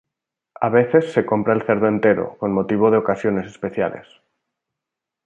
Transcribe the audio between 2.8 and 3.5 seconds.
de ocasiones